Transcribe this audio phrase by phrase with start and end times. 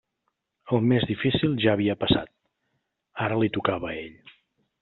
[0.77, 2.33] El més difícil ja havia passat:
[3.27, 4.37] ara li tocava a ell.